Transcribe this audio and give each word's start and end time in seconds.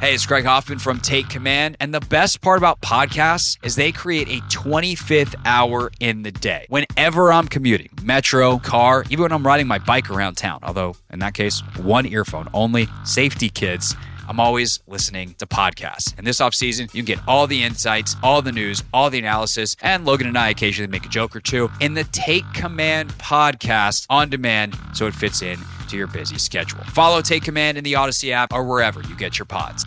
Hey, 0.00 0.14
it's 0.14 0.24
Craig 0.24 0.46
Hoffman 0.46 0.78
from 0.78 0.98
Take 0.98 1.28
Command. 1.28 1.76
And 1.78 1.92
the 1.92 2.00
best 2.00 2.40
part 2.40 2.56
about 2.56 2.80
podcasts 2.80 3.58
is 3.62 3.76
they 3.76 3.92
create 3.92 4.28
a 4.28 4.40
25th 4.46 5.34
hour 5.44 5.92
in 6.00 6.22
the 6.22 6.32
day. 6.32 6.64
Whenever 6.70 7.30
I'm 7.30 7.46
commuting, 7.46 7.90
metro, 8.02 8.56
car, 8.60 9.04
even 9.10 9.24
when 9.24 9.32
I'm 9.32 9.46
riding 9.46 9.66
my 9.66 9.76
bike 9.76 10.08
around 10.08 10.36
town, 10.38 10.60
although 10.62 10.96
in 11.12 11.18
that 11.18 11.34
case, 11.34 11.60
one 11.76 12.06
earphone 12.06 12.48
only, 12.54 12.88
safety 13.04 13.50
kids. 13.50 13.94
I'm 14.26 14.40
always 14.40 14.80
listening 14.86 15.34
to 15.34 15.46
podcasts. 15.46 16.16
And 16.16 16.26
this 16.26 16.40
off 16.40 16.54
season, 16.54 16.88
you 16.94 17.02
can 17.02 17.16
get 17.16 17.28
all 17.28 17.46
the 17.46 17.62
insights, 17.62 18.16
all 18.22 18.40
the 18.40 18.52
news, 18.52 18.82
all 18.94 19.10
the 19.10 19.18
analysis, 19.18 19.76
and 19.82 20.06
Logan 20.06 20.28
and 20.28 20.38
I 20.38 20.48
occasionally 20.48 20.90
make 20.90 21.04
a 21.04 21.10
joke 21.10 21.36
or 21.36 21.40
two 21.40 21.70
in 21.80 21.92
the 21.92 22.04
Take 22.04 22.50
Command 22.54 23.10
podcast 23.18 24.06
on 24.08 24.30
demand 24.30 24.78
so 24.94 25.06
it 25.06 25.14
fits 25.14 25.42
in 25.42 25.58
to 25.90 25.96
your 25.96 26.06
busy 26.06 26.38
schedule. 26.38 26.82
Follow 26.84 27.20
Take 27.20 27.44
Command 27.44 27.76
in 27.76 27.84
the 27.84 27.94
Audacy 27.94 28.30
app 28.30 28.52
or 28.52 28.64
wherever 28.64 29.02
you 29.02 29.16
get 29.16 29.38
your 29.38 29.46
pods. 29.46 29.84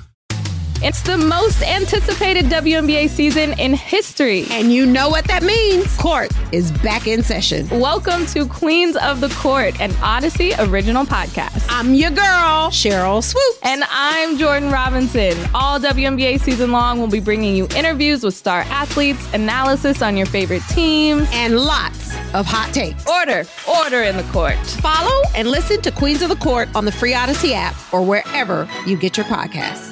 It's 0.86 1.01
the 1.01 1.15
most 1.15 1.61
anticipated 1.61 2.47
WNBA 2.47 3.07
season 3.07 3.57
in 3.57 3.73
history. 3.73 4.45
And 4.50 4.73
you 4.73 4.86
know 4.86 5.07
what 5.07 5.23
that 5.29 5.42
means. 5.42 5.95
Court 5.95 6.29
is 6.51 6.73
back 6.79 7.07
in 7.07 7.23
session. 7.23 7.69
Welcome 7.69 8.25
to 8.28 8.45
Queens 8.45 8.97
of 8.97 9.21
the 9.21 9.29
Court, 9.29 9.79
an 9.79 9.92
Audacy 9.92 10.54
original 10.68 11.05
podcast. 11.05 11.65
I'm 11.69 11.93
your 11.93 12.09
girl, 12.09 12.70
Sheryl 12.70 13.23
Swoopes. 13.23 13.59
And 13.64 13.86
I'm 13.89 14.37
Jordan 14.37 14.71
Robinson. 14.71 15.37
All 15.56 15.79
WNBA 15.79 16.42
season 16.42 16.73
long, 16.73 17.00
we'll 17.00 17.07
be 17.07 17.21
bringing 17.21 17.56
you 17.56 17.65
interviews 17.78 18.21
with 18.21 18.36
star 18.36 18.64
athletes, 18.64 19.25
analysis 19.33 20.01
on 20.01 20.17
your 20.17 20.25
favorite 20.25 20.64
teams, 20.67 21.29
and 21.31 21.57
lots 21.57 22.03
of 22.33 22.46
hot 22.46 22.73
takes. 22.73 23.05
Order, 23.07 23.46
order 23.68 24.04
in 24.04 24.18
the 24.18 24.23
court. 24.32 24.57
Follow 24.82 25.21
and 25.36 25.47
listen 25.50 25.82
to 25.82 25.92
Queens 25.92 26.21
of 26.21 26.29
the 26.29 26.36
Court 26.36 26.69
on 26.75 26.86
the 26.86 26.92
free 26.92 27.14
Audacy 27.14 27.51
app 27.54 27.75
or 27.93 28.01
wherever 28.04 28.68
you 28.86 28.97
get 28.97 29.18
your 29.18 29.25
podcasts. 29.28 29.92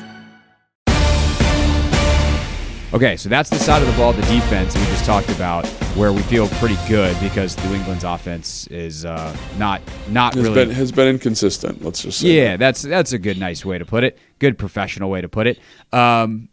Okay, 2.94 3.16
so 3.16 3.30
that's 3.30 3.50
the 3.50 3.58
side 3.58 3.82
of 3.82 3.88
the 3.88 3.94
ball, 3.96 4.12
the 4.12 4.22
defense 4.24 4.76
we 4.76 4.84
just 4.88 5.06
talked 5.06 5.30
about, 5.30 5.66
where 5.96 6.12
we 6.12 6.22
feel 6.24 6.50
pretty 6.50 6.76
good 6.90 7.18
because 7.22 7.58
New 7.64 7.74
England's 7.74 8.04
offense 8.04 8.68
is 8.68 9.06
uh, 9.06 9.34
not 9.58 9.82
not 10.10 10.34
has 10.34 10.44
really 10.44 10.56
been, 10.66 10.72
has 10.72 10.92
been 10.92 11.08
inconsistent. 11.08 11.82
Let's 11.82 12.02
just 12.02 12.20
say 12.20 12.28
yeah, 12.28 12.52
that. 12.52 12.60
that's 12.60 12.82
that's 12.82 13.14
a 13.14 13.18
good, 13.18 13.40
nice 13.40 13.64
way 13.64 13.78
to 13.78 13.86
put 13.86 14.04
it. 14.04 14.18
Good 14.40 14.58
professional 14.58 15.10
way 15.10 15.22
to 15.22 15.30
put 15.30 15.48
it. 15.48 15.58
Um, 15.94 16.50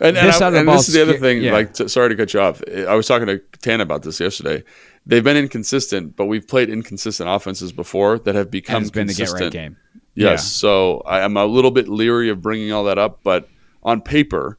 and, 0.00 0.16
and, 0.16 0.28
this 0.28 0.36
I- 0.36 0.38
side 0.38 0.46
of 0.48 0.52
the 0.54 0.58
and 0.60 0.66
ball 0.66 0.76
this 0.78 0.88
is 0.88 0.94
the 0.94 1.02
other 1.02 1.12
sca- 1.12 1.20
thing. 1.20 1.42
yeah. 1.42 1.52
Like, 1.52 1.74
t- 1.74 1.86
sorry 1.86 2.08
to 2.08 2.16
cut 2.16 2.32
you 2.32 2.40
off. 2.40 2.62
I 2.88 2.94
was 2.94 3.06
talking 3.06 3.26
to 3.26 3.38
Tan 3.60 3.82
about 3.82 4.04
this 4.04 4.20
yesterday. 4.20 4.64
They've 5.04 5.24
been 5.24 5.36
inconsistent, 5.36 6.14
but 6.16 6.26
we've 6.26 6.46
played 6.46 6.70
inconsistent 6.70 7.28
offenses 7.28 7.72
before 7.72 8.18
that 8.20 8.34
have 8.34 8.50
become 8.50 8.86
been 8.88 9.06
the 9.08 9.14
get 9.14 9.26
consistent. 9.28 9.42
right 9.42 9.52
game. 9.52 9.76
Yes. 10.14 10.30
Yeah. 10.30 10.36
So 10.36 11.02
I 11.06 11.20
am 11.20 11.36
a 11.36 11.44
little 11.46 11.70
bit 11.72 11.88
leery 11.88 12.28
of 12.28 12.40
bringing 12.40 12.72
all 12.72 12.84
that 12.84 12.98
up, 12.98 13.20
but 13.24 13.48
on 13.82 14.00
paper, 14.00 14.58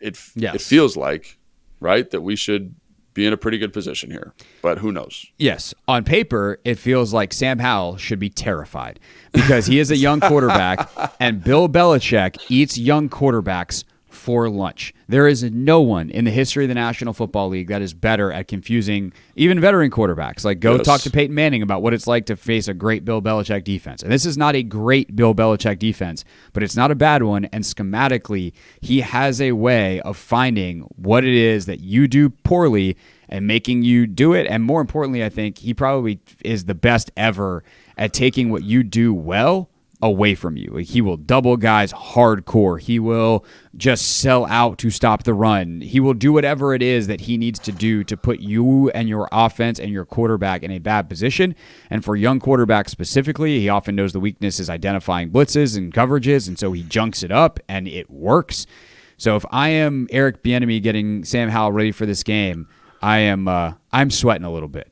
it 0.00 0.18
Yes. 0.34 0.56
it 0.56 0.60
feels 0.62 0.96
like 0.96 1.38
right 1.80 2.10
that 2.10 2.22
we 2.22 2.34
should 2.36 2.74
be 3.12 3.24
in 3.24 3.32
a 3.32 3.36
pretty 3.36 3.58
good 3.58 3.72
position 3.72 4.10
here. 4.10 4.34
But 4.62 4.78
who 4.78 4.90
knows? 4.90 5.26
Yes, 5.38 5.72
on 5.86 6.02
paper, 6.02 6.58
it 6.64 6.76
feels 6.80 7.12
like 7.14 7.32
Sam 7.32 7.60
Howell 7.60 7.96
should 7.96 8.18
be 8.18 8.28
terrified 8.28 8.98
because 9.32 9.66
he 9.66 9.78
is 9.78 9.92
a 9.92 9.96
young 9.96 10.18
quarterback, 10.18 10.90
and 11.20 11.44
Bill 11.44 11.68
Belichick 11.68 12.36
eats 12.48 12.76
young 12.76 13.08
quarterbacks 13.08 13.84
for 14.24 14.48
lunch. 14.48 14.94
There 15.06 15.28
is 15.28 15.42
no 15.42 15.82
one 15.82 16.08
in 16.08 16.24
the 16.24 16.30
history 16.30 16.64
of 16.64 16.68
the 16.68 16.74
National 16.74 17.12
Football 17.12 17.50
League 17.50 17.68
that 17.68 17.82
is 17.82 17.92
better 17.92 18.32
at 18.32 18.48
confusing 18.48 19.12
even 19.36 19.60
veteran 19.60 19.90
quarterbacks. 19.90 20.46
Like, 20.46 20.60
go 20.60 20.76
Yes. 20.76 20.86
talk 20.86 21.02
to 21.02 21.10
Peyton 21.10 21.34
Manning 21.34 21.60
about 21.60 21.82
what 21.82 21.92
it's 21.92 22.06
like 22.06 22.24
to 22.26 22.36
face 22.36 22.66
a 22.66 22.72
great 22.72 23.04
Bill 23.04 23.20
Belichick 23.20 23.64
defense. 23.64 24.02
And 24.02 24.10
this 24.10 24.24
is 24.24 24.38
not 24.38 24.56
a 24.56 24.62
great 24.62 25.14
Bill 25.14 25.34
Belichick 25.34 25.78
defense, 25.78 26.24
but 26.54 26.62
it's 26.62 26.74
not 26.74 26.90
a 26.90 26.94
bad 26.94 27.22
one. 27.22 27.44
And 27.52 27.64
schematically, 27.64 28.54
he 28.80 29.02
has 29.02 29.42
a 29.42 29.52
way 29.52 30.00
of 30.00 30.16
finding 30.16 30.88
what 30.96 31.22
it 31.22 31.34
is 31.34 31.66
that 31.66 31.80
you 31.80 32.08
do 32.08 32.30
poorly 32.30 32.96
and 33.28 33.46
making 33.46 33.82
you 33.82 34.06
do 34.06 34.32
it. 34.32 34.46
And 34.48 34.62
more 34.64 34.80
importantly, 34.80 35.22
I 35.22 35.28
think 35.28 35.58
he 35.58 35.74
probably 35.74 36.20
is 36.42 36.64
the 36.64 36.74
best 36.74 37.10
ever 37.14 37.62
at 37.98 38.14
taking 38.14 38.50
what 38.50 38.62
you 38.64 38.82
do 38.84 39.12
well 39.12 39.68
away 40.02 40.34
from 40.34 40.56
you. 40.56 40.76
He 40.76 41.00
will 41.00 41.16
double 41.16 41.56
guys 41.56 41.92
hardcore. 41.92 42.80
He 42.80 42.98
will 42.98 43.44
just 43.76 44.18
sell 44.18 44.44
out 44.46 44.78
to 44.78 44.90
stop 44.90 45.22
the 45.22 45.34
run. 45.34 45.80
He 45.80 46.00
will 46.00 46.14
do 46.14 46.32
whatever 46.32 46.74
it 46.74 46.82
is 46.82 47.06
that 47.06 47.22
he 47.22 47.36
needs 47.36 47.58
to 47.60 47.72
do 47.72 48.04
to 48.04 48.16
put 48.16 48.40
you 48.40 48.90
and 48.90 49.08
your 49.08 49.28
offense 49.32 49.78
and 49.78 49.90
your 49.90 50.04
quarterback 50.04 50.62
in 50.62 50.70
a 50.70 50.78
bad 50.78 51.08
position. 51.08 51.54
And 51.90 52.04
for 52.04 52.16
young 52.16 52.40
quarterbacks 52.40 52.90
specifically, 52.90 53.60
he 53.60 53.68
often 53.68 53.96
knows 53.96 54.12
the 54.12 54.20
weakness 54.20 54.60
is 54.60 54.68
identifying 54.68 55.30
blitzes 55.30 55.76
and 55.76 55.92
coverages, 55.92 56.48
and 56.48 56.58
so 56.58 56.72
he 56.72 56.82
junks 56.82 57.22
it 57.22 57.32
up 57.32 57.60
and 57.68 57.88
it 57.88 58.10
works. 58.10 58.66
So 59.16 59.36
if 59.36 59.44
I 59.50 59.68
am 59.70 60.08
Eric 60.10 60.42
Bieniemy 60.42 60.82
getting 60.82 61.24
Sam 61.24 61.48
Howell 61.48 61.72
ready 61.72 61.92
for 61.92 62.04
this 62.04 62.22
game, 62.22 62.68
I 63.00 63.18
am 63.18 63.48
uh, 63.48 63.74
I'm 63.92 64.10
sweating 64.10 64.44
a 64.44 64.52
little 64.52 64.68
bit. 64.68 64.90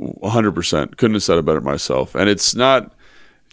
100%. 0.00 0.96
Couldn't 0.96 1.14
have 1.14 1.22
said 1.22 1.38
it 1.38 1.44
better 1.44 1.60
myself. 1.60 2.14
And 2.14 2.28
it's 2.28 2.54
not 2.54 2.93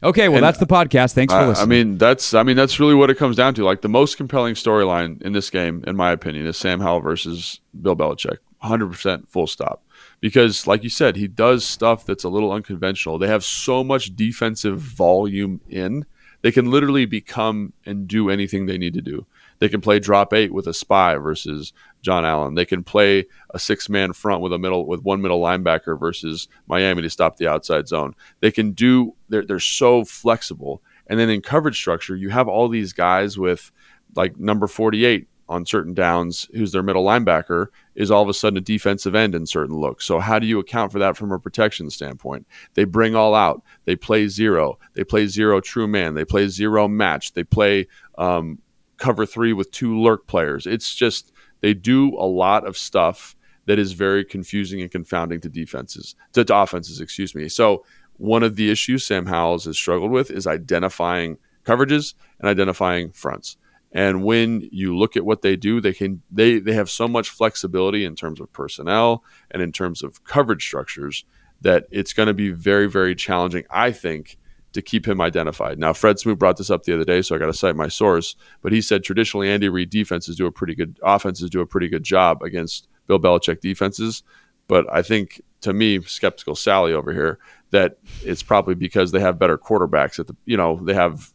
Okay, 0.04 0.30
well 0.30 0.38
And 0.38 0.44
that's 0.44 0.58
the 0.58 0.66
podcast. 0.66 1.14
Thanks 1.14 1.34
for 1.34 1.40
I, 1.40 1.44
I 1.44 1.48
listening. 1.48 1.70
mean, 1.70 1.98
that's 1.98 2.34
I 2.34 2.44
mean 2.44 2.58
that's 2.58 2.80
really 2.80 2.96
what 2.96 3.10
it 3.10 3.18
comes 3.18 3.36
down 3.36 3.54
to. 3.56 3.64
Like 3.64 3.82
the 3.82 3.90
most 3.90 4.18
compelling 4.18 4.56
storyline 4.56 5.22
in 5.22 5.34
this 5.34 5.50
game, 5.50 5.84
in 5.86 5.96
my 5.96 6.12
opinion, 6.12 6.48
is 6.48 6.58
Sam 6.58 6.80
Howell 6.80 7.02
versus 7.02 7.60
Bill 7.80 7.96
Belichick. 7.96 8.38
100% 8.64 9.28
full 9.28 9.48
stop. 9.48 9.84
Because, 10.20 10.68
like 10.68 10.84
you 10.84 10.90
said, 10.90 11.16
he 11.16 11.28
does 11.28 11.66
stuff 11.66 12.06
that's 12.06 12.24
a 12.24 12.30
little 12.30 12.52
unconventional. 12.52 13.18
They 13.18 13.28
have 13.28 13.44
so 13.44 13.84
much 13.84 14.16
defensive 14.16 14.80
volume 14.80 15.62
in, 15.68 16.06
they 16.42 16.52
can 16.52 16.70
literally 16.70 17.06
become 17.06 17.74
and 17.86 18.08
do 18.08 18.30
anything 18.30 18.66
they 18.66 18.78
need 18.78 18.94
to 18.94 19.02
do. 19.02 19.26
They 19.60 19.70
can 19.70 19.82
play 19.82 20.00
drop 20.00 20.34
eight 20.34 20.54
with 20.54 20.68
a 20.68 20.74
spy 20.74 21.16
versus 21.16 21.74
Josh 22.02 22.24
Allen. 22.24 22.56
They 22.56 22.66
can 22.66 22.84
play 22.84 23.26
a 23.52 23.60
six 23.60 23.90
man 23.90 24.14
front 24.14 24.42
with 24.42 24.54
a 24.54 24.58
middle 24.58 24.88
with 24.88 25.04
one 25.04 25.22
middle 25.22 25.42
linebacker 25.42 26.00
versus 26.00 26.48
Miami 26.68 27.04
to 27.04 27.10
stop 27.10 27.38
the 27.38 27.48
outside 27.48 27.88
zone. 27.88 28.16
They 28.40 28.52
can 28.52 28.72
do 28.72 29.16
they're 29.30 29.46
they're 29.46 29.60
so 29.60 30.04
flexible. 30.04 30.82
And 31.08 31.20
then 31.20 31.30
in 31.30 31.42
coverage 31.42 31.78
structure, 31.78 32.16
you 32.16 32.30
have 32.30 32.48
all 32.48 32.70
these 32.70 32.94
guys 32.94 33.38
with 33.38 33.72
like 34.16 34.38
number 34.38 34.68
48 34.68 35.28
on 35.52 35.66
certain 35.66 35.94
downs, 35.94 36.48
who's 36.54 36.72
their 36.72 36.82
middle 36.82 37.04
linebacker, 37.04 37.68
is 37.94 38.10
all 38.10 38.24
of 38.24 38.30
a 38.30 38.34
sudden 38.34 38.58
a 38.58 38.62
defensive 38.62 39.14
end 39.14 39.36
in 39.36 39.46
certain 39.46 39.76
looks. 39.76 40.06
So 40.06 40.20
how 40.20 40.40
do 40.40 40.48
you 40.48 40.60
account 40.60 40.94
for 40.94 41.00
that 41.00 41.18
from 41.18 41.34
a 41.34 41.40
protection 41.40 41.90
standpoint? 41.90 42.48
They 42.74 42.86
bring 42.86 43.16
all 43.16 43.36
out. 43.36 43.62
They 43.84 43.98
play 43.98 44.30
zero. 44.30 44.80
They 44.94 45.04
play 45.04 45.28
zero 45.28 45.60
true 45.60 45.88
man. 45.88 46.16
They 46.16 46.24
play 46.24 46.48
zero 46.48 46.88
match. 46.88 47.34
They 47.34 47.44
play 47.44 47.88
um, 48.18 48.60
cover 48.98 49.26
three 49.26 49.52
with 49.52 49.72
two 49.72 50.00
lurk 50.00 50.26
players. 50.26 50.66
It's 50.66 50.96
just 50.96 51.34
they 51.60 51.74
do 51.74 52.16
a 52.18 52.26
lot 52.26 52.66
of 52.66 52.78
stuff 52.78 53.36
that 53.66 53.78
is 53.78 53.92
very 53.92 54.24
confusing 54.24 54.82
and 54.82 54.90
confounding 54.90 55.42
to 55.42 55.50
defenses, 55.50 56.16
to, 56.32 56.46
to 56.46 56.56
offenses, 56.56 57.02
excuse 57.02 57.36
me. 57.36 57.50
So 57.50 57.84
one 58.18 58.42
of 58.42 58.56
the 58.56 58.72
issues 58.72 59.06
Sam 59.06 59.26
Howells 59.26 59.66
has 59.66 59.78
struggled 59.78 60.12
with 60.12 60.32
is 60.32 60.48
identifying 60.48 61.38
coverages 61.66 62.14
and 62.40 62.48
identifying 62.48 63.12
fronts. 63.12 63.58
And 63.92 64.24
when 64.24 64.68
you 64.72 64.98
look 64.98 65.18
at 65.18 65.26
what 65.26 65.42
they 65.42 65.56
do, 65.56 65.82
they 65.82 65.94
can 65.94 66.22
they 66.32 66.60
they 66.60 66.74
have 66.74 66.90
so 66.90 67.08
much 67.08 67.30
flexibility 67.30 68.06
in 68.06 68.16
terms 68.16 68.40
of 68.40 68.52
personnel 68.54 69.24
and 69.52 69.62
in 69.62 69.72
terms 69.72 70.02
of 70.02 70.24
coverage 70.24 70.66
structures 70.66 71.26
that 71.62 71.86
it's 71.92 72.14
going 72.14 72.28
to 72.28 72.34
be 72.34 72.52
very 72.52 72.90
very 72.90 73.16
challenging, 73.16 73.66
I 73.70 73.92
think, 73.92 74.38
to 74.74 74.82
keep 74.82 75.06
him 75.06 75.20
identified. 75.20 75.78
Now, 75.78 75.92
Fred 75.94 76.20
Smoot 76.20 76.40
brought 76.40 76.58
this 76.58 76.70
up 76.70 76.84
the 76.84 76.94
other 76.94 77.04
day, 77.04 77.22
so 77.22 77.36
I 77.36 77.40
got 77.40 77.48
to 77.48 77.54
cite 77.54 77.76
my 77.76 77.90
source. 77.90 78.36
But 78.62 78.72
he 78.72 78.82
said 78.82 79.04
traditionally 79.04 79.50
Andy 79.50 79.68
Reid 79.68 79.90
defenses 79.90 80.38
do 80.38 80.46
a 80.46 80.52
pretty 80.52 80.76
good 80.76 80.98
offenses 81.04 81.50
do 81.50 81.62
a 81.62 81.68
pretty 81.68 81.90
good 81.90 82.04
job 82.04 82.42
against 82.42 82.88
Bill 83.08 83.20
Belichick 83.20 83.60
defenses. 83.60 84.24
But 84.68 84.86
I 84.92 85.02
think 85.02 85.42
to 85.62 85.74
me, 85.74 86.02
skeptical 86.02 86.56
Sally 86.56 86.94
over 86.94 87.12
here, 87.12 87.40
that 87.72 87.98
it's 88.24 88.44
probably 88.44 88.76
because 88.76 89.12
they 89.12 89.20
have 89.20 89.40
better 89.40 89.58
quarterbacks 89.58 90.20
at 90.20 90.28
the 90.28 90.36
you 90.46 90.56
know 90.56 90.80
they 90.82 90.94
have 90.94 91.34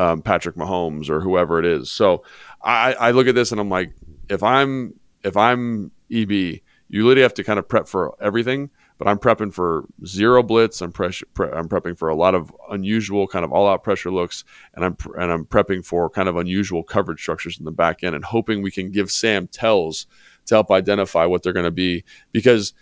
um, 0.00 0.22
Patrick 0.22 0.56
Mahomes 0.56 1.10
or 1.10 1.20
whoever 1.20 1.58
it 1.58 1.66
is. 1.66 1.90
So 1.90 2.24
I, 2.62 2.94
I 2.94 3.10
look 3.10 3.26
at 3.26 3.34
this 3.34 3.52
and 3.52 3.60
I'm 3.60 3.68
like, 3.68 3.92
if 4.30 4.42
I'm 4.42 4.94
if 5.22 5.36
I'm 5.36 5.90
EB, 6.10 6.30
you 6.30 7.04
literally 7.04 7.20
have 7.20 7.34
to 7.34 7.44
kind 7.44 7.58
of 7.58 7.68
prep 7.68 7.86
for 7.86 8.16
everything. 8.22 8.70
But 8.96 9.08
I'm 9.08 9.18
prepping 9.18 9.52
for 9.52 9.86
zero 10.04 10.42
blitz. 10.42 10.82
I'm 10.82 10.92
pressure. 10.92 11.26
Pre- 11.32 11.50
I'm 11.50 11.68
prepping 11.68 11.96
for 11.96 12.08
a 12.08 12.14
lot 12.14 12.34
of 12.34 12.54
unusual 12.70 13.26
kind 13.26 13.46
of 13.46 13.52
all-out 13.52 13.82
pressure 13.82 14.10
looks, 14.10 14.44
and 14.74 14.84
I'm 14.84 14.96
and 15.18 15.32
I'm 15.32 15.46
prepping 15.46 15.86
for 15.86 16.10
kind 16.10 16.28
of 16.28 16.36
unusual 16.36 16.82
coverage 16.82 17.20
structures 17.20 17.58
in 17.58 17.64
the 17.64 17.72
back 17.72 18.04
end, 18.04 18.14
and 18.14 18.24
hoping 18.24 18.60
we 18.60 18.70
can 18.70 18.90
give 18.90 19.10
Sam 19.10 19.46
tells 19.46 20.06
to 20.46 20.54
help 20.54 20.70
identify 20.70 21.24
what 21.24 21.42
they're 21.42 21.54
going 21.54 21.64
to 21.64 21.70
be 21.70 22.04
because 22.32 22.74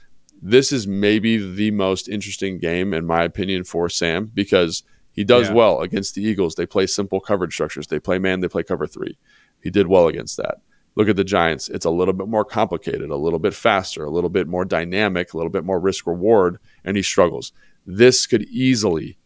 this 0.43 0.73
is 0.73 0.89
maybe 0.89 1.37
the 1.55 1.71
most 1.71 2.09
interesting 2.09 2.59
game 2.59 2.93
in 2.95 3.05
my 3.05 3.23
opinion 3.23 3.63
for 3.63 3.89
Sam 3.89 4.27
because 4.27 4.83
he 5.19 5.25
does 5.25 5.49
Yeah. 5.49 5.55
well 5.55 5.81
against 5.81 6.15
the 6.15 6.23
Eagles. 6.23 6.55
They 6.55 6.65
play 6.65 6.87
simple 6.87 7.19
coverage 7.19 7.53
structures. 7.53 7.89
They 7.89 7.99
play 7.99 8.21
man, 8.21 8.39
they 8.39 8.47
play 8.47 8.63
cover 8.63 8.87
3. 8.87 9.19
He 9.61 9.69
did 9.69 9.89
well 9.89 10.07
against 10.07 10.37
that. 10.37 10.59
Look 10.95 11.09
at 11.09 11.17
the 11.17 11.25
Giants. 11.25 11.69
It's 11.69 11.85
a 11.85 11.91
little 11.91 12.15
bit 12.15 12.29
more 12.29 12.45
complicated, 12.45 13.11
a 13.11 13.17
little 13.17 13.41
bit 13.41 13.53
faster, 13.53 14.05
a 14.05 14.11
little 14.11 14.31
bit 14.31 14.47
more 14.47 14.65
dynamic, 14.65 15.33
a 15.33 15.37
little 15.37 15.51
bit 15.51 15.65
more 15.65 15.81
risk 15.81 16.07
reward 16.07 16.59
and 16.85 16.97
he 16.97 17.03
struggles. 17.03 17.51
This 17.85 18.29
could 18.29 18.45
easily 18.45 19.19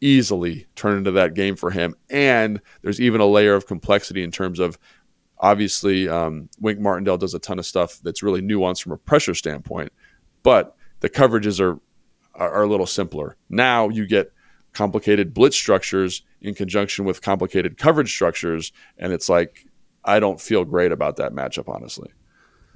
easily 0.00 0.66
turn 0.76 0.96
into 0.96 1.10
that 1.10 1.34
game 1.34 1.56
for 1.56 1.70
him. 1.70 1.94
And 2.08 2.62
there's 2.80 3.00
even 3.00 3.20
a 3.20 3.26
layer 3.26 3.54
of 3.54 3.66
complexity 3.66 4.22
in 4.22 4.30
terms 4.30 4.60
of 4.60 4.78
obviously 5.40 6.08
um, 6.08 6.48
Wink 6.58 6.80
Martindale 6.80 7.18
does 7.18 7.34
a 7.34 7.38
ton 7.38 7.58
of 7.58 7.66
stuff 7.66 8.00
that's 8.02 8.22
really 8.22 8.40
nuanced 8.40 8.82
from 8.82 8.92
a 8.92 8.96
pressure 8.96 9.34
standpoint, 9.34 9.92
but 10.42 10.74
the 11.00 11.10
coverages 11.10 11.60
are 11.60 11.78
are, 12.34 12.62
a 12.62 12.66
little 12.66 12.86
simpler. 12.86 13.36
Now 13.50 13.90
you 13.90 14.06
get 14.06 14.32
complicated 14.74 15.32
blitz 15.32 15.56
structures 15.56 16.22
in 16.40 16.54
conjunction 16.54 17.04
with 17.04 17.22
complicated 17.22 17.78
coverage 17.78 18.12
structures, 18.12 18.72
and 18.98 19.12
it's 19.12 19.28
like 19.28 19.66
I 20.04 20.20
don't 20.20 20.40
feel 20.40 20.64
great 20.64 20.92
about 20.92 21.16
that 21.16 21.32
matchup, 21.32 21.68
honestly. 21.68 22.10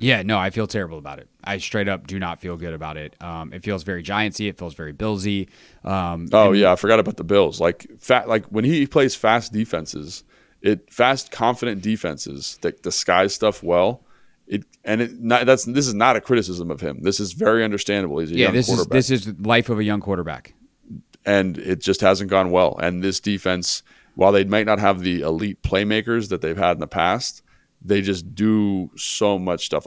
Yeah, 0.01 0.23
no, 0.23 0.39
I 0.39 0.51
feel 0.51 0.69
terrible 0.69 0.99
about 0.99 1.19
it. 1.19 1.29
I 1.43 1.59
straight 1.59 1.89
up 1.89 2.07
do 2.07 2.21
not 2.21 2.39
feel 2.41 2.57
good 2.57 2.73
about 2.73 2.97
it. 2.97 3.17
Um, 3.21 3.53
it 3.53 3.65
feels 3.65 3.83
very 3.83 4.03
Giantsy. 4.03 4.49
It 4.49 4.57
feels 4.57 4.75
very 4.75 4.93
Billsy. 4.93 5.49
Um, 5.85 6.29
oh 6.33 6.53
yeah, 6.53 6.73
I 6.73 6.77
forgot 6.77 7.01
about 7.01 7.17
the 7.17 7.25
Bills. 7.25 7.61
Like 7.61 7.87
fat, 7.99 8.29
like 8.29 8.47
when 8.47 8.65
he 8.65 8.87
plays 8.87 9.17
fast 9.17 9.53
defenses, 9.53 10.23
it 10.63 10.93
fast, 10.93 11.33
confident 11.33 11.83
defenses 11.83 12.59
that 12.63 12.83
disguise 12.83 13.35
stuff 13.35 13.63
well. 13.63 14.05
It 14.47 14.65
and 14.85 15.03
it 15.03 15.21
not, 15.21 15.47
that's 15.47 15.65
this 15.65 15.89
is 15.89 15.95
not 15.95 16.15
a 16.15 16.21
criticism 16.21 16.71
of 16.71 16.81
him. 16.81 17.03
This 17.03 17.19
is 17.19 17.33
very 17.33 17.65
understandable. 17.65 18.21
He's 18.21 18.31
a 18.31 18.35
yeah, 18.35 18.45
young 18.47 18.55
this 18.55 18.67
quarterback. 18.67 18.99
is 18.99 19.09
this 19.09 19.27
is 19.27 19.41
life 19.41 19.69
of 19.69 19.81
a 19.81 19.85
young 19.85 20.01
quarterback, 20.01 20.55
and 21.29 21.59
it 21.59 21.81
just 21.81 22.01
hasn't 22.01 22.31
gone 22.31 22.51
well. 22.51 22.79
And 22.79 23.05
this 23.05 23.21
defense, 23.21 23.83
while 24.15 24.33
they 24.33 24.45
might 24.45 24.65
not 24.65 24.79
have 24.79 25.01
the 25.01 25.21
elite 25.21 25.63
playmakers 25.63 26.31
that 26.31 26.41
they've 26.41 26.57
had 26.57 26.73
in 26.73 26.81
the 26.81 26.87
past, 26.87 27.43
they 27.85 28.01
just 28.01 28.35
do 28.35 28.91
so 28.97 29.39
much 29.39 29.67
stuff. 29.67 29.87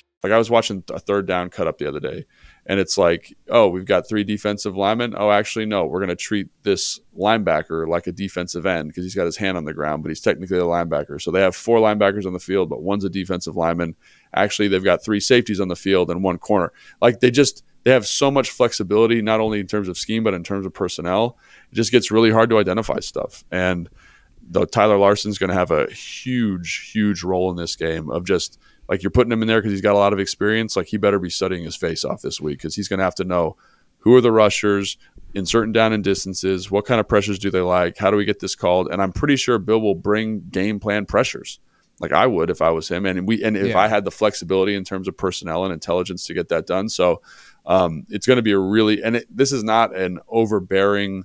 Like 0.23 0.31
I 0.31 0.37
was 0.37 0.51
watching 0.51 0.83
a 0.91 0.99
third 0.99 1.25
down 1.25 1.49
cut 1.49 1.67
up 1.67 1.79
the 1.79 1.87
other 1.87 1.99
day, 1.99 2.25
and 2.67 2.79
it's 2.79 2.97
like, 2.97 3.35
oh, 3.49 3.69
we've 3.69 3.85
got 3.85 4.07
three 4.07 4.23
defensive 4.23 4.77
linemen. 4.77 5.15
Oh, 5.17 5.31
actually, 5.31 5.65
no, 5.65 5.85
we're 5.85 5.99
going 5.99 6.09
to 6.09 6.15
treat 6.15 6.47
this 6.61 6.99
linebacker 7.17 7.87
like 7.87 8.05
a 8.05 8.11
defensive 8.11 8.67
end 8.67 8.89
because 8.89 9.03
he's 9.03 9.15
got 9.15 9.25
his 9.25 9.37
hand 9.37 9.57
on 9.57 9.65
the 9.65 9.73
ground, 9.73 10.03
but 10.03 10.09
he's 10.09 10.21
technically 10.21 10.59
a 10.59 10.63
linebacker. 10.63 11.19
So 11.19 11.31
they 11.31 11.41
have 11.41 11.55
four 11.55 11.79
linebackers 11.79 12.27
on 12.27 12.33
the 12.33 12.39
field, 12.39 12.69
but 12.69 12.83
one's 12.83 13.03
a 13.03 13.09
defensive 13.09 13.55
lineman. 13.55 13.95
Actually, 14.35 14.67
they've 14.67 14.83
got 14.83 15.03
three 15.03 15.19
safeties 15.19 15.59
on 15.59 15.69
the 15.69 15.75
field 15.75 16.11
and 16.11 16.23
one 16.23 16.37
corner. 16.37 16.71
Like 17.01 17.19
they 17.19 17.31
just 17.31 17.63
they 17.83 17.91
have 17.91 18.05
so 18.05 18.29
much 18.29 18.51
flexibility, 18.51 19.23
not 19.23 19.39
only 19.39 19.59
in 19.59 19.67
terms 19.67 19.87
of 19.87 19.97
scheme 19.97 20.23
but 20.23 20.35
in 20.35 20.43
terms 20.43 20.67
of 20.67 20.73
personnel. 20.73 21.37
It 21.71 21.75
just 21.75 21.91
gets 21.91 22.11
really 22.11 22.31
hard 22.31 22.51
to 22.51 22.59
identify 22.59 22.99
stuff. 22.99 23.43
And 23.51 23.89
though 24.51 24.65
Tyler 24.65 24.97
Larson's 24.97 25.37
going 25.37 25.49
to 25.49 25.55
have 25.55 25.71
a 25.71 25.89
huge, 25.91 26.91
huge 26.91 27.23
role 27.23 27.49
in 27.49 27.57
this 27.57 27.75
game 27.75 28.09
of 28.09 28.25
just 28.25 28.59
like 28.91 29.01
you're 29.01 29.09
putting 29.09 29.31
him 29.31 29.41
in 29.41 29.47
there 29.47 29.59
because 29.59 29.71
he's 29.71 29.79
got 29.81 29.95
a 29.95 29.97
lot 29.97 30.11
of 30.11 30.19
experience. 30.19 30.75
Like 30.75 30.87
he 30.87 30.97
better 30.97 31.17
be 31.17 31.29
studying 31.29 31.63
his 31.63 31.77
face 31.77 32.03
off 32.03 32.21
this 32.21 32.41
week 32.41 32.57
because 32.57 32.75
he's 32.75 32.89
going 32.89 32.97
to 32.97 33.05
have 33.05 33.15
to 33.15 33.23
know 33.23 33.55
who 33.99 34.13
are 34.15 34.21
the 34.21 34.33
rushers 34.33 34.97
in 35.33 35.45
certain 35.45 35.71
down 35.71 35.93
and 35.93 36.03
distances, 36.03 36.69
what 36.69 36.85
kind 36.85 36.99
of 36.99 37.07
pressures 37.07 37.39
do 37.39 37.49
they 37.49 37.61
like, 37.61 37.97
how 37.97 38.11
do 38.11 38.17
we 38.17 38.25
get 38.25 38.41
this 38.41 38.53
called, 38.53 38.89
and 38.91 39.01
I'm 39.01 39.13
pretty 39.13 39.37
sure 39.37 39.57
Bill 39.59 39.79
will 39.79 39.95
bring 39.95 40.41
game 40.49 40.77
plan 40.77 41.05
pressures 41.05 41.59
like 42.01 42.11
I 42.11 42.27
would 42.27 42.49
if 42.49 42.61
I 42.61 42.71
was 42.71 42.89
him, 42.89 43.05
and 43.05 43.25
we 43.25 43.41
and 43.43 43.55
if 43.55 43.67
Yeah. 43.67 43.79
I 43.79 43.87
had 43.87 44.03
the 44.03 44.11
flexibility 44.11 44.75
in 44.75 44.83
terms 44.83 45.07
of 45.07 45.15
personnel 45.15 45.63
and 45.63 45.71
intelligence 45.71 46.25
to 46.25 46.33
get 46.33 46.49
that 46.49 46.67
done. 46.67 46.89
So 46.89 47.21
um, 47.65 48.05
it's 48.09 48.27
going 48.27 48.37
to 48.37 48.43
be 48.43 48.51
a 48.51 48.59
really 48.59 49.01
and 49.01 49.15
it, 49.17 49.27
this 49.29 49.53
is 49.53 49.63
not 49.63 49.95
an 49.95 50.19
overbearing 50.27 51.23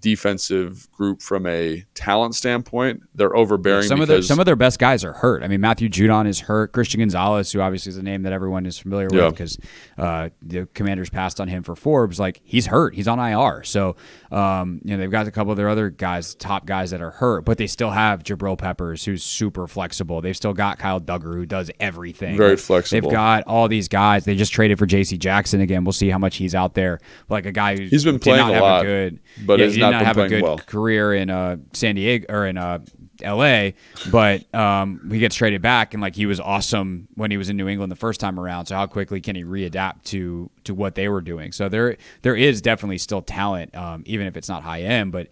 defensive 0.00 0.90
group 0.92 1.20
from 1.22 1.46
a 1.46 1.84
talent 1.94 2.34
standpoint. 2.34 3.02
They're 3.14 3.34
overbearing. 3.36 3.84
some 3.86 4.00
of 4.00 4.08
their 4.08 4.22
some 4.22 4.38
of 4.38 4.46
their 4.46 4.56
best 4.56 4.78
guys 4.78 5.04
are 5.04 5.12
hurt. 5.12 5.42
I 5.42 5.48
mean, 5.48 5.60
Matthew 5.60 5.88
Judon 5.88 6.26
is 6.26 6.40
hurt. 6.40 6.72
Christian 6.72 7.00
Gonzalez, 7.00 7.52
who 7.52 7.60
obviously 7.60 7.90
is 7.90 7.96
a 7.98 8.02
name 8.02 8.22
that 8.22 8.32
everyone 8.32 8.66
is 8.66 8.78
familiar 8.78 9.08
Yeah. 9.12 9.26
with 9.26 9.34
because 9.34 9.58
uh, 9.98 10.30
the 10.42 10.66
Commanders 10.74 11.10
passed 11.10 11.40
on 11.40 11.48
him 11.48 11.62
for 11.62 11.76
Forbes. 11.76 12.18
Like 12.18 12.40
he's 12.44 12.66
hurt. 12.66 12.94
He's 12.94 13.08
on 13.08 13.18
IR. 13.18 13.62
So 13.64 13.96
um, 14.30 14.80
you 14.84 14.92
know 14.92 14.98
they've 14.98 15.10
got 15.10 15.26
a 15.26 15.30
couple 15.30 15.50
of 15.50 15.56
their 15.56 15.68
other 15.68 15.90
guys, 15.90 16.34
top 16.34 16.66
guys 16.66 16.90
that 16.90 17.00
are 17.02 17.10
hurt, 17.10 17.44
but 17.44 17.58
they 17.58 17.66
still 17.66 17.90
have 17.90 18.22
Jabril 18.22 18.56
Peppers, 18.58 19.04
who's 19.04 19.22
super 19.22 19.66
flexible. 19.66 20.20
They've 20.20 20.36
still 20.36 20.54
got 20.54 20.78
Kyle 20.78 21.00
Dugger, 21.00 21.34
who 21.34 21.46
does 21.46 21.70
everything. 21.80 22.36
Very 22.36 22.56
flexible. 22.56 23.08
They've 23.08 23.14
got 23.14 23.44
all 23.46 23.68
these 23.68 23.88
guys. 23.88 24.24
They 24.24 24.34
just 24.36 24.52
traded 24.52 24.78
for 24.78 24.86
J.C. 24.86 25.18
Jackson 25.18 25.60
again. 25.60 25.84
We'll 25.84 25.92
see 25.92 26.08
how 26.08 26.18
much 26.18 26.36
he's 26.36 26.54
out 26.54 26.74
there. 26.74 27.00
Like 27.28 27.46
a 27.46 27.52
guy 27.52 27.76
who 27.76 27.84
He's 27.86 28.04
been 28.04 28.18
playing 28.18 28.48
a 28.48 28.60
lot, 28.60 28.82
a 28.82 28.84
good, 28.84 29.20
but 29.46 29.58
yeah, 29.58 29.66
has 29.74 29.76
he 29.76 29.80
did 29.80 29.86
not 29.86 29.92
not 29.92 30.06
have 30.06 30.18
a 30.18 30.28
good 30.28 30.42
well. 30.42 30.58
career 30.58 31.14
in 31.14 31.30
uh, 31.30 31.56
San 31.72 31.94
Diego 31.94 32.26
or 32.28 32.46
in 32.46 32.56
uh, 32.56 32.80
L.A. 33.22 33.74
But 34.10 34.52
um, 34.54 35.08
he 35.10 35.18
gets 35.18 35.36
traded 35.36 35.62
back, 35.62 35.94
and 35.94 36.00
like 36.02 36.14
he 36.16 36.26
was 36.26 36.40
awesome 36.40 37.08
when 37.14 37.30
he 37.30 37.36
was 37.36 37.48
in 37.48 37.56
New 37.56 37.68
England 37.68 37.90
the 37.92 37.96
first 37.96 38.20
time 38.20 38.38
around. 38.40 38.66
So 38.66 38.74
how 38.74 38.86
quickly 38.86 39.20
can 39.20 39.36
he 39.36 39.44
readapt 39.44 40.02
to 40.04 40.50
to 40.64 40.74
what 40.74 40.94
they 40.94 41.08
were 41.08 41.20
doing? 41.20 41.52
So 41.52 41.68
there 41.68 41.96
there 42.22 42.36
is 42.36 42.60
definitely 42.60 42.98
still 42.98 43.22
talent, 43.22 43.74
um, 43.76 44.02
even 44.06 44.26
if 44.26 44.36
it's 44.36 44.48
not 44.48 44.62
high 44.62 44.82
end. 44.82 45.12
But 45.12 45.28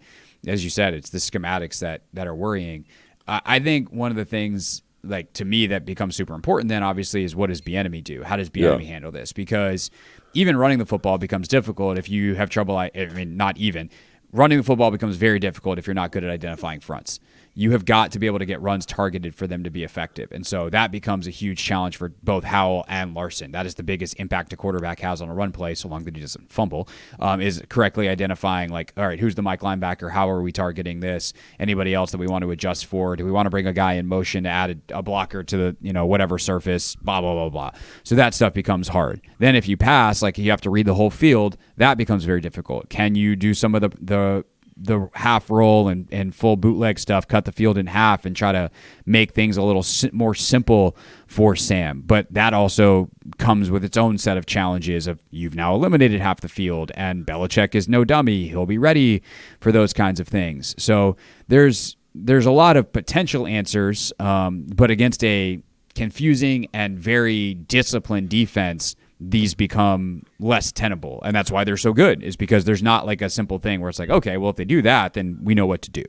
as 0.47 0.63
you 0.63 0.69
said, 0.69 0.93
it's 0.93 1.09
the 1.09 1.19
schematics 1.19 1.79
that 1.79 2.03
that 2.13 2.27
are 2.27 2.35
worrying. 2.35 2.85
I 3.27 3.41
I 3.45 3.59
think 3.59 3.91
one 3.91 4.11
of 4.11 4.17
the 4.17 4.25
things 4.25 4.81
like 5.05 5.33
to 5.33 5.43
me 5.43 5.67
that 5.67 5.85
becomes 5.85 6.15
super 6.15 6.33
important 6.33 6.69
then 6.69 6.81
obviously 6.81 7.25
is 7.25 7.35
what 7.35 7.47
does 7.47 7.59
Bieniemy 7.59 8.01
do? 8.01 8.23
How 8.23 8.37
does 8.37 8.49
Bieniemy 8.49 8.83
Yeah. 8.83 8.87
handle 8.87 9.11
this? 9.11 9.33
Because 9.33 9.91
even 10.33 10.55
running 10.55 10.79
the 10.79 10.85
football 10.85 11.17
becomes 11.17 11.49
difficult 11.49 11.97
if 11.97 12.09
you 12.09 12.35
have 12.35 12.49
trouble. 12.49 12.77
I 12.77 12.89
I 12.95 13.07
mean, 13.07 13.35
not 13.35 13.57
even 13.57 13.89
running 14.33 14.57
the 14.57 14.63
football 14.63 14.91
becomes 14.91 15.15
very 15.15 15.39
difficult 15.39 15.77
if 15.77 15.87
you're 15.87 15.93
not 15.93 16.11
good 16.11 16.23
at 16.23 16.29
identifying 16.29 16.79
fronts. 16.81 17.19
You 17.55 17.71
have 17.71 17.85
got 17.85 18.11
to 18.13 18.19
be 18.19 18.25
able 18.25 18.39
to 18.39 18.45
get 18.45 18.61
runs 18.61 18.85
targeted 18.85 19.35
for 19.35 19.45
them 19.45 19.63
to 19.63 19.69
be 19.69 19.83
effective. 19.83 20.31
And 20.31 20.45
so 20.45 20.69
that 20.71 20.91
becomes 20.91 21.27
a 21.27 21.29
huge 21.29 21.63
challenge 21.63 21.97
for 21.97 22.09
both 22.23 22.43
Howell 22.43 22.85
and 22.87 23.13
Larson. 23.13 23.51
That 23.51 23.65
is 23.65 23.75
the 23.75 23.83
biggest 23.83 24.15
impact 24.19 24.53
a 24.53 24.57
quarterback 24.57 24.99
has 25.01 25.21
on 25.21 25.29
a 25.29 25.33
run 25.33 25.51
play, 25.51 25.75
so 25.75 25.87
long 25.87 26.03
that 26.05 26.15
he 26.15 26.21
doesn't 26.21 26.51
fumble, 26.51 26.89
um, 27.19 27.41
is 27.41 27.61
correctly 27.69 28.09
identifying, 28.09 28.69
like, 28.69 28.91
all 28.97 29.05
right, 29.05 29.19
who's 29.19 29.35
the 29.35 29.41
Mike 29.41 29.61
linebacker? 29.61 30.11
How 30.11 30.29
are 30.29 30.41
we 30.41 30.51
targeting 30.51 30.99
this? 30.99 31.33
Anybody 31.59 31.93
else 31.93 32.11
that 32.11 32.17
we 32.17 32.27
want 32.27 32.43
to 32.43 32.51
adjust 32.51 32.87
for? 32.87 33.15
Do 33.15 33.23
we 33.23 33.31
want 33.31 33.45
to 33.45 33.51
bring 33.51 33.67
a 33.67 33.73
guy 33.73 33.93
in 33.93 34.07
motion 34.07 34.45
to 34.45 34.49
add 34.49 34.81
a, 34.89 34.99
a 34.99 35.01
blocker 35.03 35.43
to 35.43 35.57
the, 35.57 35.77
you 35.79 35.93
know, 35.93 36.05
whatever 36.05 36.39
surface? 36.39 36.95
Blah, 36.95 37.21
blah, 37.21 37.33
blah, 37.33 37.49
blah. 37.49 37.71
So 38.03 38.15
that 38.15 38.33
stuff 38.33 38.53
becomes 38.53 38.87
hard. 38.87 39.21
Then 39.37 39.55
if 39.55 39.67
you 39.67 39.77
pass, 39.77 40.21
like, 40.21 40.37
you 40.37 40.49
have 40.49 40.61
to 40.61 40.69
read 40.69 40.87
the 40.87 40.95
whole 40.95 41.11
field, 41.11 41.57
that 41.77 41.97
becomes 41.97 42.25
very 42.25 42.41
difficult. 42.41 42.89
Can 42.89 43.15
you 43.15 43.35
do 43.35 43.53
some 43.53 43.75
of 43.75 43.81
the, 43.81 43.89
the, 44.01 44.45
the 44.75 45.09
half 45.13 45.49
roll 45.49 45.87
and, 45.87 46.07
and 46.11 46.33
full 46.33 46.55
bootleg 46.57 46.99
stuff, 46.99 47.27
cut 47.27 47.45
the 47.45 47.51
field 47.51 47.77
in 47.77 47.87
half 47.87 48.25
and 48.25 48.35
try 48.35 48.51
to 48.51 48.69
make 49.05 49.33
things 49.33 49.57
a 49.57 49.63
little 49.63 49.85
more 50.11 50.33
simple 50.33 50.97
for 51.27 51.55
Sam. 51.55 52.01
But 52.05 52.27
that 52.31 52.53
also 52.53 53.09
comes 53.37 53.69
with 53.69 53.83
its 53.83 53.97
own 53.97 54.17
set 54.17 54.37
of 54.37 54.45
challenges 54.45 55.07
of 55.07 55.19
you've 55.31 55.55
now 55.55 55.75
eliminated 55.75 56.21
half 56.21 56.41
the 56.41 56.49
field 56.49 56.91
and 56.95 57.25
Belichick 57.25 57.75
is 57.75 57.87
no 57.87 58.03
dummy. 58.03 58.47
He'll 58.47 58.65
be 58.65 58.77
ready 58.77 59.23
for 59.59 59.71
those 59.71 59.93
kinds 59.93 60.19
of 60.19 60.27
things. 60.27 60.75
So 60.77 61.17
there's 61.47 61.97
there's 62.15 62.45
a 62.45 62.51
lot 62.51 62.77
of 62.77 62.93
potential 62.93 63.47
answers, 63.47 64.13
um, 64.19 64.67
but 64.75 64.91
against 64.91 65.23
a 65.23 65.63
confusing 65.95 66.67
and 66.73 66.97
very 66.97 67.53
disciplined 67.53 68.29
defense, 68.29 68.95
these 69.29 69.53
become 69.53 70.23
less 70.39 70.71
tenable. 70.71 71.21
And 71.23 71.35
that's 71.35 71.51
why 71.51 71.63
they're 71.63 71.77
so 71.77 71.93
good, 71.93 72.23
is 72.23 72.35
because 72.35 72.65
there's 72.65 72.83
not 72.83 73.05
like 73.05 73.21
a 73.21 73.29
simple 73.29 73.59
thing 73.59 73.79
where 73.79 73.89
it's 73.89 73.99
like, 73.99 74.09
okay, 74.09 74.37
well, 74.37 74.49
if 74.49 74.55
they 74.55 74.65
do 74.65 74.81
that, 74.81 75.13
then 75.13 75.39
we 75.41 75.55
know 75.55 75.65
what 75.65 75.81
to 75.83 75.91
do. 75.91 76.05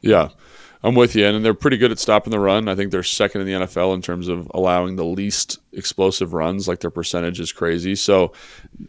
Yeah, 0.00 0.28
I'm 0.82 0.94
with 0.94 1.16
you. 1.16 1.26
And 1.26 1.44
they're 1.44 1.54
pretty 1.54 1.78
good 1.78 1.90
at 1.90 1.98
stopping 1.98 2.30
the 2.30 2.38
run. 2.38 2.68
I 2.68 2.74
think 2.74 2.90
they're 2.90 3.02
second 3.02 3.40
in 3.42 3.46
the 3.46 3.66
NFL 3.66 3.94
in 3.94 4.02
terms 4.02 4.28
of 4.28 4.50
allowing 4.54 4.96
the 4.96 5.04
least 5.04 5.58
explosive 5.72 6.32
runs. 6.32 6.68
Like 6.68 6.80
their 6.80 6.90
percentage 6.90 7.40
is 7.40 7.52
crazy. 7.52 7.94
So 7.94 8.32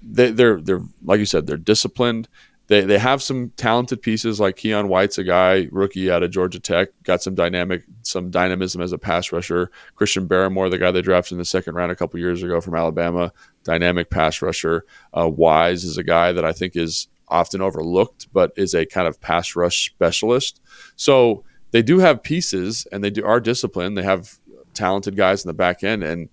they, 0.01 0.31
they're 0.31 0.61
they're 0.61 0.81
like 1.03 1.19
you 1.19 1.25
said, 1.25 1.47
they're 1.47 1.57
disciplined. 1.57 2.27
They 2.67 2.81
they 2.81 2.97
have 2.97 3.23
some 3.23 3.51
talented 3.55 4.01
pieces 4.01 4.39
like 4.39 4.57
Keion 4.57 4.87
White's 4.87 5.17
a 5.17 5.23
guy 5.23 5.67
rookie 5.71 6.11
out 6.11 6.23
of 6.23 6.31
Georgia 6.31 6.59
Tech, 6.59 6.89
got 7.03 7.23
some 7.23 7.33
dynamic 7.33 7.83
some 8.03 8.29
dynamism 8.29 8.81
as 8.81 8.91
a 8.91 8.97
pass 8.97 9.31
rusher. 9.31 9.71
Christian 9.95 10.27
Barmore, 10.27 10.69
the 10.69 10.77
guy 10.77 10.91
they 10.91 11.01
drafted 11.01 11.33
in 11.33 11.37
the 11.37 11.45
second 11.45 11.75
round 11.75 11.91
a 11.91 11.95
couple 11.95 12.19
years 12.19 12.43
ago 12.43 12.59
from 12.59 12.75
Alabama, 12.75 13.31
dynamic 13.63 14.09
pass 14.09 14.41
rusher. 14.41 14.85
Uh, 15.17 15.29
Wise 15.29 15.83
is 15.83 15.97
a 15.97 16.03
guy 16.03 16.31
that 16.33 16.45
I 16.45 16.51
think 16.51 16.75
is 16.75 17.07
often 17.29 17.61
overlooked, 17.61 18.27
but 18.33 18.51
is 18.57 18.73
a 18.73 18.85
kind 18.85 19.07
of 19.07 19.19
pass 19.21 19.55
rush 19.55 19.89
specialist. 19.91 20.61
So 20.95 21.43
they 21.71 21.81
do 21.81 21.99
have 21.99 22.23
pieces 22.23 22.87
and 22.91 23.03
they 23.03 23.09
do 23.09 23.25
are 23.25 23.39
disciplined. 23.39 23.97
They 23.97 24.03
have 24.03 24.39
talented 24.73 25.15
guys 25.15 25.43
in 25.43 25.49
the 25.49 25.53
back 25.53 25.83
end 25.83 26.03
and 26.03 26.29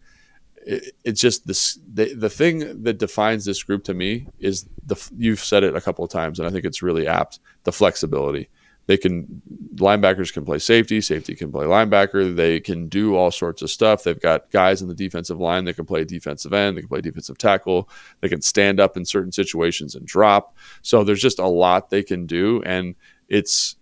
it, 0.66 0.94
it's 1.04 1.20
just 1.20 1.46
this 1.46 1.78
the, 1.92 2.14
the 2.14 2.30
thing 2.30 2.82
that 2.82 2.98
defines 2.98 3.44
this 3.44 3.62
group 3.62 3.84
to 3.84 3.94
me 3.94 4.26
is 4.38 4.66
the 4.86 4.96
you've 5.16 5.40
said 5.40 5.64
it 5.64 5.76
a 5.76 5.80
couple 5.80 6.04
of 6.04 6.10
times 6.10 6.38
and 6.38 6.48
I 6.48 6.50
think 6.50 6.64
it's 6.64 6.82
really 6.82 7.06
apt 7.06 7.38
the 7.64 7.72
flexibility. 7.72 8.48
They 8.86 8.98
can 8.98 9.42
linebackers 9.76 10.32
can 10.32 10.44
play 10.44 10.58
safety 10.58 11.00
safety 11.00 11.34
can 11.34 11.50
play 11.50 11.64
linebacker 11.64 12.34
they 12.34 12.60
can 12.60 12.88
do 12.88 13.16
all 13.16 13.30
sorts 13.30 13.62
of 13.62 13.70
stuff. 13.70 14.04
They've 14.04 14.20
got 14.20 14.50
guys 14.50 14.82
in 14.82 14.88
the 14.88 14.94
defensive 14.94 15.38
line 15.38 15.64
that 15.64 15.74
can 15.74 15.86
play 15.86 16.04
defensive 16.04 16.52
end 16.52 16.76
they 16.76 16.82
can 16.82 16.88
play 16.88 17.00
defensive 17.00 17.38
tackle 17.38 17.88
they 18.20 18.28
can 18.28 18.42
stand 18.42 18.80
up 18.80 18.96
in 18.96 19.04
certain 19.04 19.32
situations 19.32 19.94
and 19.94 20.06
drop. 20.06 20.56
So 20.82 21.04
there's 21.04 21.22
just 21.22 21.38
a 21.38 21.46
lot 21.46 21.90
they 21.90 22.02
can 22.02 22.26
do 22.26 22.62
and 22.64 22.94
it's 23.28 23.76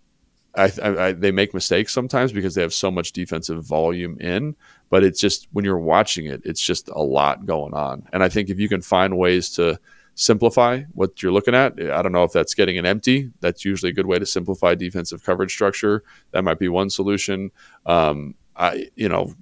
I, 0.54 0.71
I, 0.82 1.12
they 1.12 1.30
make 1.30 1.54
mistakes 1.54 1.92
sometimes 1.92 2.32
because 2.32 2.54
they 2.54 2.62
have 2.62 2.75
so 2.75 2.90
much 2.90 3.12
defensive 3.12 3.64
volume 3.64 4.18
in, 4.21 4.54
but 4.90 5.02
it's 5.02 5.21
just 5.21 5.49
when 5.52 5.64
you're 5.64 5.78
watching 5.78 6.26
it, 6.26 6.42
it's 6.44 6.61
just 6.61 6.88
a 6.88 7.02
lot 7.02 7.47
going 7.47 7.73
on. 7.73 8.06
And 8.12 8.23
I 8.23 8.28
think 8.28 8.50
if 8.50 8.61
you 8.61 8.68
can 8.68 8.82
find 8.82 9.16
ways 9.16 9.50
to 9.50 9.80
simplify 10.14 10.82
what 10.92 11.23
you're 11.23 11.32
looking 11.32 11.54
at, 11.54 11.80
I 11.80 12.02
don't 12.02 12.12
know 12.12 12.25
if 12.25 12.32
that's 12.32 12.54
getting 12.54 12.76
an 12.76 12.85
empty. 12.85 13.30
That's 13.40 13.64
usually 13.64 13.90
a 13.90 13.94
good 13.94 14.06
way 14.06 14.18
to 14.18 14.26
simplify 14.26 14.75
defensive 14.75 15.25
coverage 15.25 15.52
structure. 15.52 16.04
That 16.32 16.44
might 16.44 16.59
be 16.59 16.68
one 16.68 16.90
solution. 16.90 17.50
Um, 17.87 18.35
I, 18.54 18.90
you 18.94 19.09
know, 19.09 19.35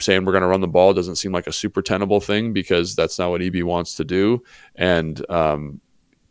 saying 0.00 0.24
we're 0.24 0.32
going 0.32 0.42
to 0.42 0.48
run 0.48 0.60
the 0.60 0.68
ball 0.68 0.92
doesn't 0.92 1.16
seem 1.16 1.32
like 1.32 1.46
a 1.46 1.52
super 1.52 1.80
tenable 1.80 2.20
thing 2.20 2.52
because 2.52 2.96
that's 2.96 3.18
not 3.18 3.30
what 3.30 3.42
EB 3.42 3.62
wants 3.62 3.94
to 3.96 4.04
do. 4.04 4.42
And 4.74 5.24
um, 5.30 5.80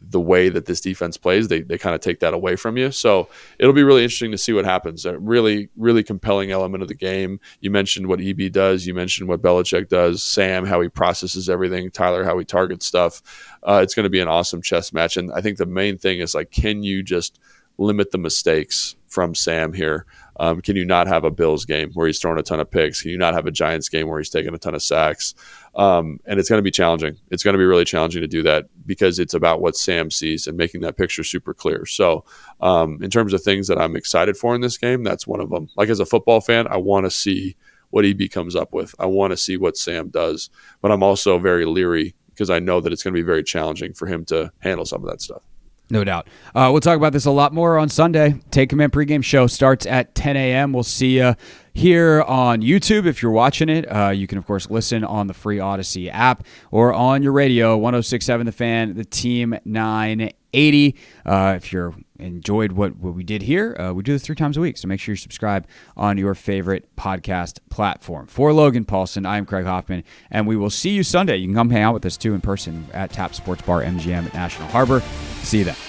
the 0.10 0.20
way 0.20 0.50
that 0.50 0.66
this 0.66 0.82
defense 0.82 1.18
plays, 1.18 1.48
they, 1.48 1.62
they 1.62 1.78
kind 1.78 1.96
of 1.96 2.02
take 2.02 2.20
that 2.20 2.34
away 2.34 2.56
from 2.56 2.78
you. 2.78 2.92
So 2.92 3.28
it'll 3.60 3.74
be 3.74 3.84
really 3.84 4.04
interesting 4.04 4.32
to 4.32 4.38
see 4.38 4.54
what 4.54 4.66
happens. 4.66 5.06
A 5.06 5.18
really, 5.18 5.70
really 5.76 6.04
compelling 6.04 6.52
element 6.52 6.82
of 6.82 6.88
the 6.88 6.96
game. 6.96 7.40
You 7.60 7.72
mentioned 7.72 8.08
what 8.08 8.22
EB 8.22 8.52
does. 8.52 8.86
You 8.86 8.94
mentioned 8.94 9.30
what 9.30 9.42
Belichick 9.42 9.90
does. 9.90 10.24
Sam, 10.24 10.66
how 10.66 10.82
he 10.82 10.90
processes 10.90 11.50
everything. 11.50 11.90
Tyler, 11.92 12.24
how 12.24 12.38
he 12.38 12.46
targets 12.46 12.86
stuff. 12.86 13.22
Uh, 13.64 13.82
it's 13.84 13.96
going 13.96 14.06
to 14.06 14.10
be 14.10 14.20
an 14.20 14.28
awesome 14.28 14.62
chess 14.62 14.94
match. 14.94 15.18
And 15.18 15.32
I 15.34 15.42
think 15.42 15.58
the 15.58 15.66
main 15.66 15.98
thing 15.98 16.20
is 16.20 16.36
like, 16.36 16.52
can 16.52 16.84
you 16.84 17.04
just 17.04 17.40
limit 17.78 18.12
the 18.12 18.18
mistakes 18.18 18.96
from 19.08 19.36
Sam 19.36 19.74
here? 19.74 20.06
Um, 20.38 20.62
can 20.62 20.76
you 20.76 20.86
not 20.86 21.08
have 21.08 21.24
a 21.24 21.32
Bills 21.32 21.66
game 21.66 21.92
where 21.94 22.08
he's 22.08 22.20
throwing 22.20 22.40
a 22.40 22.44
ton 22.44 22.60
of 22.60 22.70
picks? 22.70 23.02
Can 23.02 23.12
you 23.12 23.18
not 23.18 23.34
have 23.34 23.46
a 23.46 23.52
Giants 23.52 23.90
game 23.90 24.08
where 24.08 24.20
he's 24.20 24.30
taking 24.30 24.54
a 24.54 24.58
ton 24.58 24.76
of 24.76 24.84
sacks? 24.84 25.34
Um, 25.76 26.20
and 26.26 26.40
it's 26.40 26.48
going 26.48 26.60
to 26.60 26.64
be 26.64 26.72
challenging. 26.72 27.18
It's 27.32 27.44
going 27.44 27.54
to 27.54 27.58
be 27.58 27.66
really 27.66 27.84
challenging 27.84 28.22
to 28.22 28.28
do 28.28 28.42
that 28.44 28.66
because 28.86 29.20
it's 29.20 29.34
about 29.34 29.62
what 29.62 29.76
Sam 29.76 30.10
sees 30.10 30.48
and 30.48 30.58
making 30.58 30.82
that 30.82 30.96
picture 30.96 31.24
super 31.24 31.54
clear. 31.54 31.86
So, 31.86 32.24
um, 32.62 33.00
in 33.04 33.10
terms 33.10 33.34
of 33.34 33.44
things 33.44 33.68
that 33.68 33.78
I'm 33.78 33.96
excited 33.96 34.38
for 34.38 34.56
in 34.56 34.62
this 34.62 34.78
game, 34.78 35.04
that's 35.04 35.28
one 35.28 35.42
of 35.42 35.50
them. 35.50 35.68
Like 35.76 35.90
as 35.90 36.00
a 36.00 36.06
football 36.06 36.40
fan, 36.40 36.68
I 36.68 36.78
want 36.78 37.06
to 37.06 37.12
see 37.12 37.58
what 37.90 38.06
EB 38.06 38.30
comes 38.32 38.56
up 38.56 38.74
with. 38.74 38.96
I 39.00 39.06
want 39.06 39.32
to 39.32 39.38
see 39.38 39.58
what 39.58 39.78
Sam 39.78 40.10
does, 40.10 40.50
but 40.82 40.92
I'm 40.92 41.04
also 41.04 41.40
very 41.40 41.66
leery 41.66 42.16
because 42.30 42.50
I 42.50 42.60
know 42.60 42.82
that 42.82 42.92
it's 42.92 43.04
going 43.04 43.14
to 43.14 43.20
be 43.20 43.26
very 43.26 43.44
challenging 43.44 43.94
for 43.94 44.08
him 44.08 44.26
to 44.26 44.52
handle 44.60 44.86
some 44.86 45.04
of 45.04 45.10
that 45.10 45.22
stuff. 45.22 45.42
No 45.90 46.04
doubt. 46.04 46.28
Uh, 46.56 46.70
we'll 46.72 46.82
talk 46.82 46.98
about 46.98 47.14
this 47.14 47.26
a 47.26 47.32
lot 47.32 47.54
more 47.54 47.78
on 47.78 47.90
Sunday. 47.90 48.42
Take 48.50 48.70
Command 48.70 48.92
pregame 48.92 49.24
show 49.24 49.46
starts 49.46 49.86
at 49.86 50.16
10 50.16 50.36
a.m. 50.36 50.74
We'll 50.74 50.82
see 50.82 51.18
you 51.20 51.36
here 51.76 52.24
on 52.24 52.62
YouTube 52.62 53.06
if 53.06 53.22
you're 53.22 53.32
watching 53.32 53.70
it. 53.70 53.86
Uh, 53.86 54.10
you 54.10 54.26
can, 54.26 54.40
of 54.40 54.48
course, 54.48 54.70
listen 54.72 55.04
on 55.04 55.28
the 55.28 55.34
free 55.36 55.58
Audacy 55.58 56.10
app 56.12 56.44
or 56.72 56.92
on 56.92 57.22
your 57.22 57.34
radio, 57.34 57.78
1067 57.78 58.48
The 58.48 58.52
Fan, 58.52 58.96
the 58.96 59.06
Team 59.06 59.56
980. 59.64 60.96
Uh, 61.24 61.54
if 61.56 61.72
you're 61.72 61.94
enjoyed 62.20 62.74
what, 62.74 62.98
what 62.98 63.14
we 63.14 63.24
did 63.24 63.44
here, 63.44 63.76
uh, 63.80 63.94
we 63.94 64.04
do 64.04 64.14
this 64.14 64.24
three 64.24 64.36
times 64.36 64.58
a 64.58 64.62
week. 64.62 64.78
So 64.78 64.88
make 64.88 65.00
sure 65.00 65.14
you 65.14 65.18
subscribe 65.18 65.68
on 65.96 66.18
your 66.18 66.36
favorite 66.36 66.96
podcast 66.96 67.60
platform. 67.70 68.28
For 68.28 68.54
Logan 68.54 68.86
Paulson, 68.86 69.26
I 69.26 69.38
am 69.38 69.46
Craig 69.46 69.66
Hoffman, 69.66 70.04
and 70.32 70.48
we 70.48 70.56
will 70.56 70.70
see 70.70 70.92
you 70.92 71.04
Sunday. 71.04 71.38
You 71.38 71.48
can 71.48 71.56
come 71.56 71.70
hang 71.70 71.84
out 71.84 71.94
with 71.94 72.06
us 72.06 72.18
too 72.18 72.34
in 72.34 72.42
person 72.42 72.88
at 72.94 73.12
Tap 73.12 73.36
Sports 73.36 73.62
Bar 73.62 73.82
MGM 73.84 74.26
at 74.26 74.34
National 74.34 74.68
Harbor. 74.70 75.02
See 75.42 75.60
you 75.60 75.66
then. 75.66 75.85